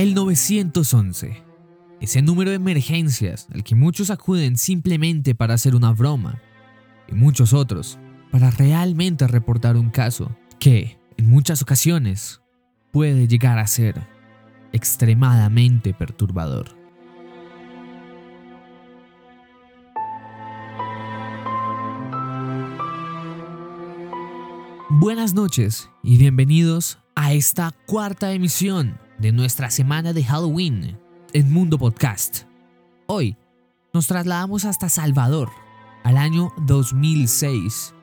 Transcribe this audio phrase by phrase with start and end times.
[0.00, 1.44] El 911.
[2.00, 6.40] Ese número de emergencias al que muchos acuden simplemente para hacer una broma
[7.06, 7.98] y muchos otros
[8.30, 12.40] para realmente reportar un caso que, en muchas ocasiones,
[12.92, 14.00] puede llegar a ser
[14.72, 16.74] extremadamente perturbador.
[24.88, 30.98] Buenas noches y bienvenidos a esta cuarta emisión de nuestra semana de Halloween
[31.34, 32.44] en Mundo Podcast.
[33.06, 33.36] Hoy
[33.92, 35.50] nos trasladamos hasta Salvador,
[36.04, 37.94] al año 2006,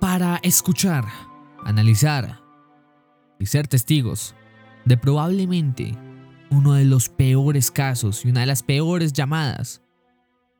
[0.00, 1.04] para escuchar,
[1.64, 2.40] analizar
[3.38, 4.34] y ser testigos
[4.84, 5.96] de probablemente
[6.50, 9.82] uno de los peores casos y una de las peores llamadas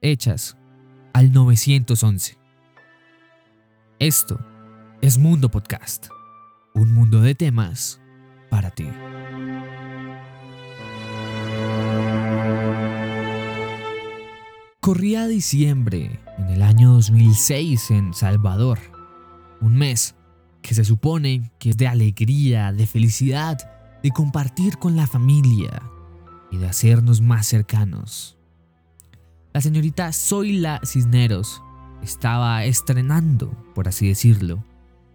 [0.00, 0.56] hechas
[1.14, 2.38] al 911.
[3.98, 4.38] Esto
[5.00, 6.06] es Mundo Podcast,
[6.74, 8.00] un mundo de temas
[8.50, 8.86] para ti.
[14.86, 18.78] Corría diciembre en el año 2006 en Salvador,
[19.60, 20.14] un mes
[20.62, 23.58] que se supone que es de alegría, de felicidad,
[24.04, 25.82] de compartir con la familia
[26.52, 28.38] y de hacernos más cercanos.
[29.52, 31.64] La señorita Zoila Cisneros
[32.00, 34.62] estaba estrenando, por así decirlo,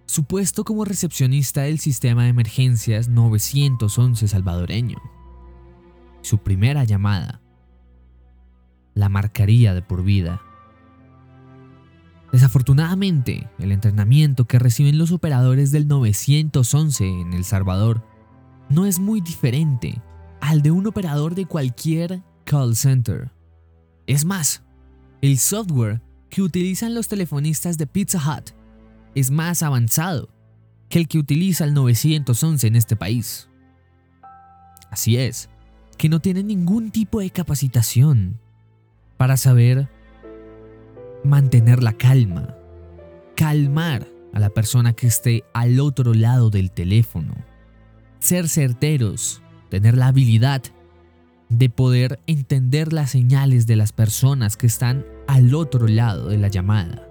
[0.05, 4.97] su puesto como recepcionista del sistema de emergencias 911 salvadoreño.
[6.23, 7.39] Su primera llamada
[8.93, 10.41] la marcaría de por vida.
[12.31, 18.03] Desafortunadamente, el entrenamiento que reciben los operadores del 911 en El Salvador
[18.69, 20.01] no es muy diferente
[20.39, 23.31] al de un operador de cualquier call center.
[24.07, 24.63] Es más,
[25.21, 28.51] el software que utilizan los telefonistas de Pizza Hut
[29.13, 30.29] es más avanzado
[30.87, 33.49] que el que utiliza el 911 en este país.
[34.89, 35.49] Así es,
[35.97, 38.39] que no tienen ningún tipo de capacitación
[39.21, 39.87] para saber
[41.23, 42.55] mantener la calma,
[43.35, 47.35] calmar a la persona que esté al otro lado del teléfono,
[48.17, 50.63] ser certeros, tener la habilidad
[51.49, 56.47] de poder entender las señales de las personas que están al otro lado de la
[56.47, 57.07] llamada.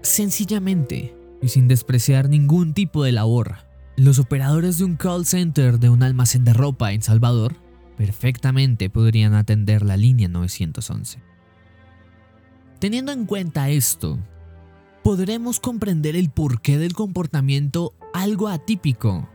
[0.00, 3.56] Sencillamente, y sin despreciar ningún tipo de labor.
[3.98, 7.56] Los operadores de un call center de un almacén de ropa en Salvador
[7.98, 11.28] perfectamente podrían atender la línea 911.
[12.80, 14.18] Teniendo en cuenta esto,
[15.04, 19.28] podremos comprender el porqué del comportamiento algo atípico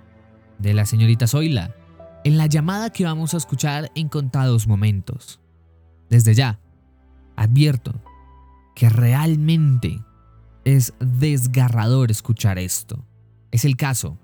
[0.58, 1.76] de la señorita Zoila
[2.24, 5.40] en la llamada que vamos a escuchar en contados momentos.
[6.10, 6.60] Desde ya,
[7.36, 7.94] advierto
[8.74, 10.04] que realmente
[10.64, 13.06] es desgarrador escuchar esto.
[13.52, 14.18] Es el caso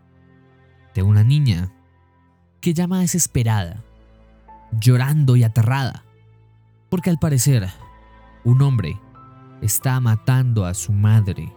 [0.96, 1.72] de una niña
[2.60, 3.84] que llama desesperada,
[4.72, 6.06] llorando y aterrada,
[6.90, 7.70] porque al parecer
[8.44, 9.00] un hombre
[9.62, 11.54] está matando a su madre.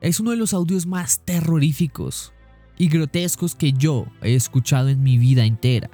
[0.00, 2.32] Es uno de los audios más terroríficos
[2.78, 5.90] y grotescos que yo he escuchado en mi vida entera.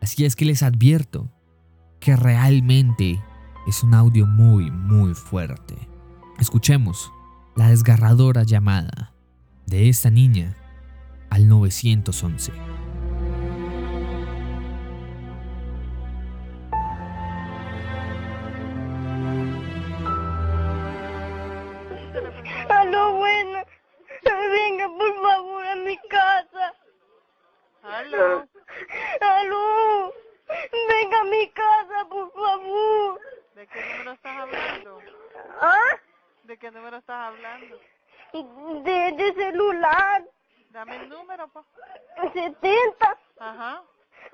[0.00, 1.30] Así es que les advierto
[2.00, 3.22] que realmente
[3.66, 5.76] es un audio muy, muy fuerte.
[6.38, 7.12] Escuchemos
[7.54, 9.12] la desgarradora llamada
[9.66, 10.56] de esta niña
[11.30, 12.71] al 911.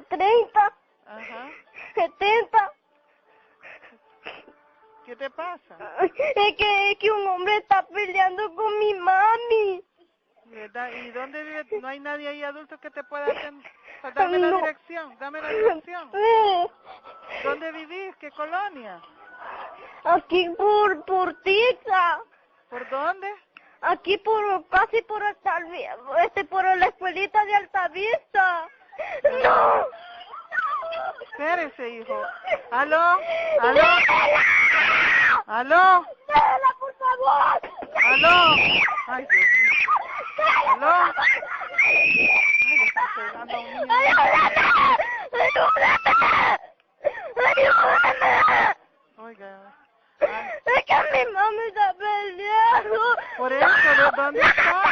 [0.09, 0.73] 30,
[1.07, 1.51] ajá.
[1.95, 2.73] 70.
[5.07, 5.77] ¿Qué te pasa?
[6.03, 6.13] Es
[6.57, 9.85] que, es que un hombre está peleando con mi mami.
[10.45, 10.91] ¿Verdad?
[10.93, 11.81] ¿Y dónde vive?
[11.81, 13.71] ¿No hay nadie ahí adulto que te pueda atender?
[14.15, 14.57] Dame la No.
[14.59, 16.11] dirección, dame la dirección.
[16.15, 16.69] Eh,
[17.43, 18.17] ¿Dónde vivís?
[18.17, 19.01] ¿Qué colonia?
[20.05, 22.21] Aquí por, por Tiza.
[22.71, 23.33] ¿Por dónde?
[23.81, 28.69] Aquí por, casi por Altavista, este, por la escuelita de Altavista.
[29.45, 29.87] No.
[31.23, 32.23] Espérese, hijo.
[32.71, 33.19] ¿Aló?
[33.61, 33.83] ¿Aló?
[35.47, 36.07] ¿Aló?
[36.81, 37.61] Por favor.
[38.05, 38.55] ¿Aló?
[39.07, 39.91] Ay, Dios mío.
[40.73, 41.15] ¿Aló?
[47.49, 48.19] Ayúdame.
[49.19, 49.53] Oiga.
[50.21, 53.01] Es que mi mami está peleando.
[53.37, 54.83] por eso, ¿de dónde está?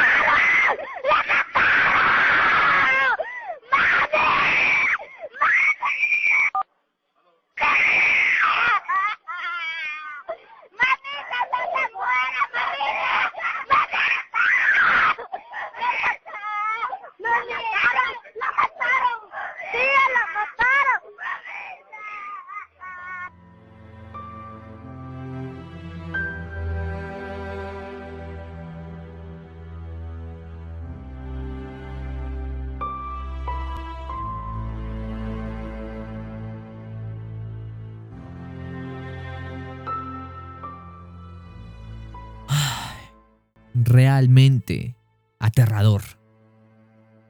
[43.97, 44.95] Realmente
[45.39, 46.03] aterrador.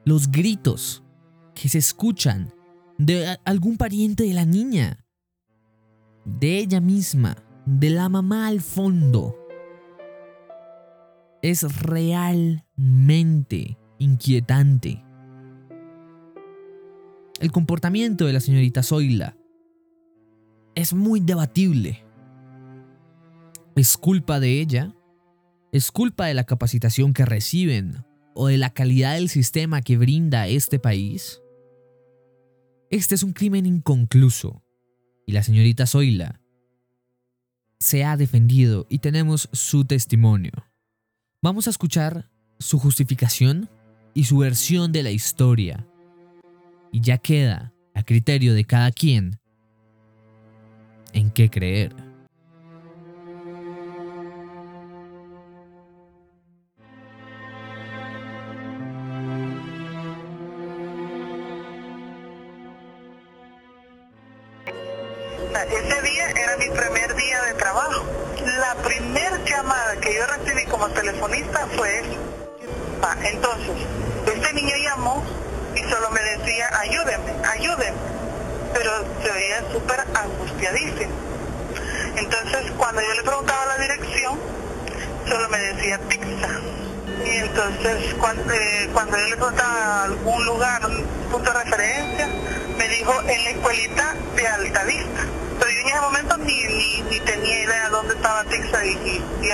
[0.04, 1.02] Los gritos
[1.54, 2.52] que se escuchan
[2.98, 5.02] de algún pariente de la niña,
[6.26, 9.34] de ella misma, de la mamá al fondo,
[11.40, 15.02] es realmente inquietante.
[17.40, 19.38] El comportamiento de la señorita Zoila
[20.74, 22.04] es muy debatible.
[23.74, 24.92] ¿Es culpa de ella?
[25.70, 28.04] ¿Es culpa de la capacitación que reciben
[28.34, 31.42] o de la calidad del sistema que brinda este país?
[32.90, 34.62] Este es un crimen inconcluso
[35.26, 36.40] y la señorita Zoila
[37.78, 40.52] se ha defendido y tenemos su testimonio.
[41.42, 43.68] Vamos a escuchar su justificación
[44.14, 45.86] y su versión de la historia.
[46.90, 49.38] Y ya queda a criterio de cada quien
[51.12, 52.07] en qué creer.
[77.58, 77.98] Ayúdenme.
[78.72, 78.90] Pero
[79.22, 81.12] se veía súper angustiadísimo.
[82.16, 84.38] Entonces, cuando yo le preguntaba la dirección,
[85.28, 86.48] solo me decía pizza.
[87.24, 92.28] Y entonces, cuando, eh, cuando yo le preguntaba algún lugar, un punto de referencia,
[92.76, 95.22] me dijo en la escuelita de Altavista.
[95.58, 99.46] Pero yo en ese momento ni, ni, ni tenía idea dónde estaba Tixa y, y,
[99.46, 99.50] y.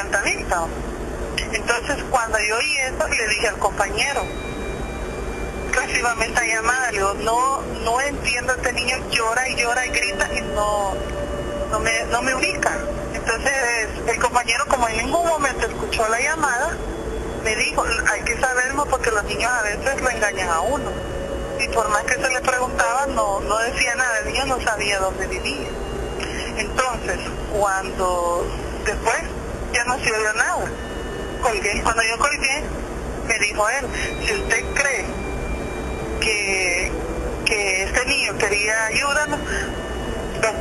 [1.55, 4.25] Entonces, cuando yo oí eso, le dije al compañero,
[5.83, 10.41] esta llamada, le digo, no, no entiendo, este niño llora y llora y grita y
[10.55, 10.95] no,
[11.71, 12.79] no me, no me ubica.
[13.13, 13.53] Entonces,
[14.07, 16.77] el compañero, como en ningún momento escuchó la llamada,
[17.43, 20.91] me dijo, hay que saberlo porque los niños a veces lo engañan a uno.
[21.61, 24.99] Y por más que se le preguntaba, no, no decía nada, el niño no sabía
[24.99, 25.69] dónde vivía.
[26.57, 27.19] Entonces,
[27.53, 28.47] cuando
[28.85, 29.23] después
[29.73, 30.71] ya no se oyó nada,
[31.43, 31.83] colgué.
[31.83, 32.63] Cuando yo colgué,
[33.27, 33.87] me dijo él,
[34.27, 35.14] si usted cree
[36.25, 36.91] que,
[37.45, 39.39] que este niño quería ayudarnos,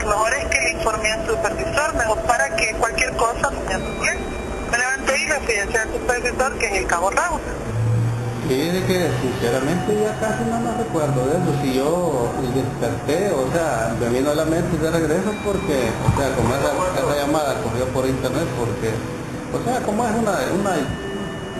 [0.01, 4.21] lo mejor es que le informe al supervisor, mejor para que cualquier cosa me problema.
[4.71, 7.39] Me levanté y le fui a al supervisor que es el cabo Raúl.
[8.47, 11.61] Fíjese que sinceramente ya casi no me recuerdo de eso.
[11.61, 16.35] Si yo desperté, o sea, me vino a la mente de regreso porque, o sea,
[16.35, 18.91] como esa, llamada corrió por internet, porque,
[19.55, 20.75] o sea, como es una, una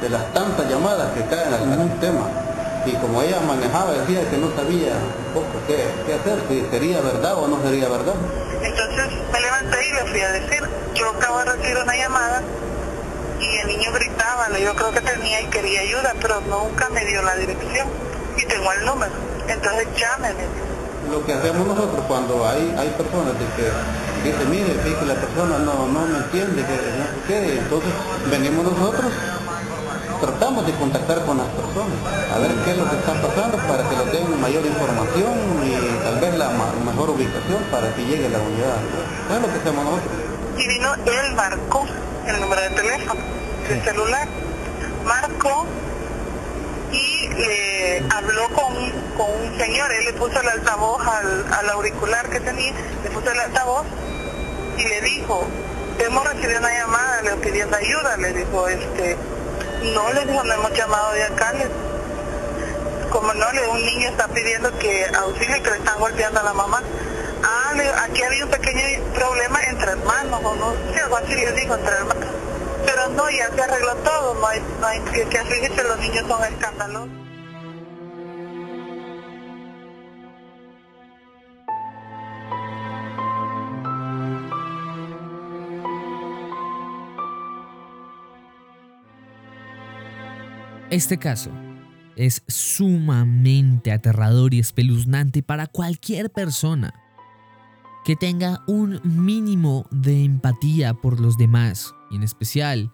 [0.01, 2.27] de las tantas llamadas que caen al mismo tema.
[2.85, 6.99] Y como ella manejaba, decía que no sabía un poco qué, qué hacer, si sería
[7.01, 8.15] verdad o no sería verdad.
[8.61, 10.63] Entonces me levanté y le fui a decir,
[10.93, 12.41] yo acabo de recibir una llamada
[13.39, 17.21] y el niño gritaba, yo creo que tenía y quería ayuda, pero nunca me dio
[17.21, 17.87] la dirección
[18.37, 19.11] y tengo el número.
[19.47, 20.43] Entonces llámeme.
[21.11, 23.71] Lo que hacemos nosotros cuando hay, hay personas de que
[24.23, 27.91] dicen, mire, que la persona no, no me entiende, que no sé qué, entonces
[28.31, 29.11] venimos nosotros,
[30.23, 31.99] tratamos de contactar con las personas,
[32.33, 35.33] a ver qué es lo que está pasando para que nos den mayor información
[35.67, 38.77] y tal vez la ma- mejor ubicación para que llegue la unidad.
[39.27, 40.11] Eso es lo que hacemos nosotros.
[40.57, 41.85] Y vino, él marcó
[42.25, 43.19] el número de teléfono,
[43.69, 44.27] el celular,
[45.05, 45.65] marcó
[46.93, 48.73] y le habló con,
[49.17, 52.71] con un señor, él le puso el altavoz al, al auricular que tenía,
[53.03, 53.83] le puso el altavoz
[54.77, 55.43] y le dijo,
[55.99, 59.17] hemos recibido una llamada, le pidiendo ayuda, le dijo, este,
[59.83, 61.69] no, le dijo, no hemos llamado de acá, le-
[63.09, 66.53] como no, le, un niño está pidiendo que auxilio que le están golpeando a la
[66.53, 66.81] mamá.
[67.43, 68.81] Ah, le- aquí había un pequeño
[69.13, 72.25] problema entre hermanos, o no sé, algo así le dijo, entre hermanos.
[72.85, 76.43] Pero no, ya se arregló todo, no hay, no hay que, que los niños son
[76.43, 77.22] escandalosos.
[90.93, 91.49] Este caso
[92.15, 96.93] es sumamente aterrador y espeluznante para cualquier persona
[98.05, 102.93] que tenga un mínimo de empatía por los demás, y en especial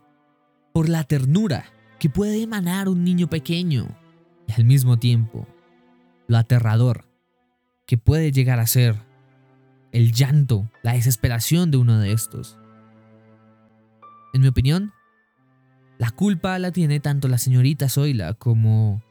[0.71, 1.65] por la ternura
[1.99, 3.89] que puede emanar un niño pequeño,
[4.47, 5.45] y al mismo tiempo
[6.29, 7.03] lo aterrador
[7.85, 8.95] que puede llegar a ser
[9.91, 12.57] el llanto, la desesperación de uno de estos.
[14.33, 14.93] En mi opinión,
[15.99, 19.03] la culpa la tiene tanto la señorita Zoila como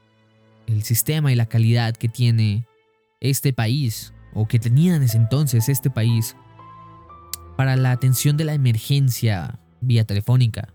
[0.65, 2.65] el sistema y la calidad que tiene
[3.21, 6.35] este país, o que tenía en ese entonces este país,
[7.55, 10.73] para la atención de la emergencia vía telefónica.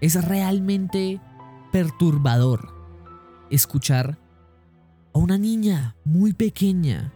[0.00, 1.20] Es realmente
[1.72, 2.72] perturbador
[3.50, 4.18] escuchar
[5.12, 7.12] a una niña muy pequeña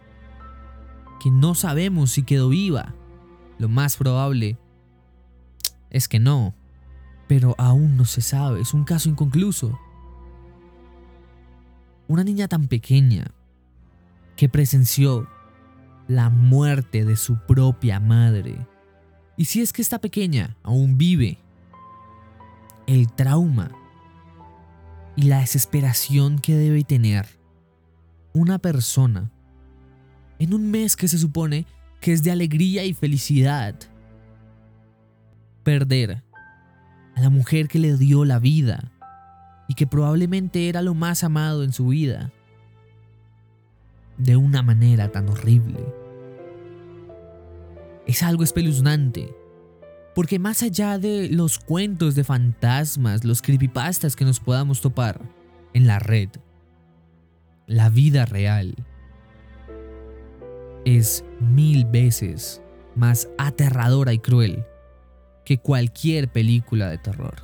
[1.22, 2.94] que no sabemos si quedó viva.
[3.58, 4.58] Lo más probable
[5.90, 6.54] es que no,
[7.30, 9.78] pero aún no se sabe, es un caso inconcluso.
[12.08, 13.30] Una niña tan pequeña
[14.34, 15.28] que presenció
[16.08, 18.66] la muerte de su propia madre.
[19.36, 21.38] Y si es que esta pequeña aún vive,
[22.88, 23.70] el trauma
[25.14, 27.28] y la desesperación que debe tener
[28.32, 29.30] una persona
[30.40, 31.64] en un mes que se supone
[32.00, 33.76] que es de alegría y felicidad.
[35.62, 36.24] Perder
[37.20, 38.92] la mujer que le dio la vida
[39.68, 42.32] y que probablemente era lo más amado en su vida
[44.18, 45.78] de una manera tan horrible.
[48.06, 49.34] Es algo espeluznante,
[50.14, 55.20] porque más allá de los cuentos de fantasmas, los creepypastas que nos podamos topar
[55.72, 56.28] en la red,
[57.66, 58.74] la vida real
[60.84, 62.60] es mil veces
[62.96, 64.64] más aterradora y cruel
[65.50, 67.34] que cualquier película de terror.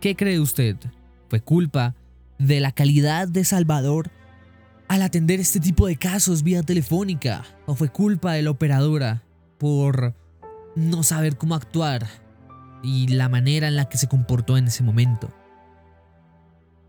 [0.00, 0.78] ¿Qué cree usted?
[1.28, 1.94] ¿Fue culpa
[2.38, 4.10] de la calidad de Salvador
[4.88, 7.44] al atender este tipo de casos vía telefónica?
[7.66, 9.24] ¿O fue culpa de la operadora
[9.58, 10.14] por
[10.74, 12.06] no saber cómo actuar
[12.82, 15.28] y la manera en la que se comportó en ese momento?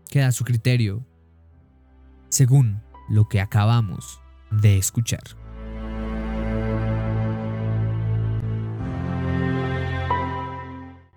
[0.08, 1.04] Queda a su criterio,
[2.30, 2.80] según
[3.10, 5.43] lo que acabamos de escuchar.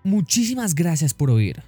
[0.08, 1.62] Muchísimas gracias por oír.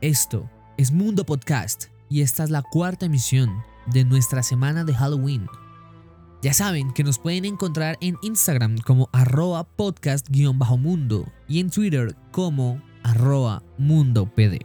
[0.00, 5.46] Esto es Mundo Podcast y esta es la cuarta emisión de nuestra semana de Halloween.
[6.42, 12.82] Ya saben que nos pueden encontrar en Instagram como arroba podcast-mundo y en Twitter como
[13.04, 14.64] arroba mundopd.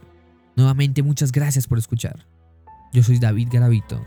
[0.56, 2.26] Nuevamente muchas gracias por escuchar.
[2.92, 4.04] Yo soy David Garavito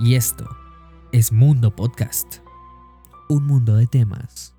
[0.00, 0.48] y esto
[1.12, 2.38] es Mundo Podcast.
[3.28, 4.52] Un mundo de temas